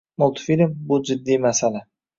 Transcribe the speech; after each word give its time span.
Multfilm— 0.23 0.73
bu 0.89 1.01
jiddiy 1.11 1.41
masala 1.47 1.87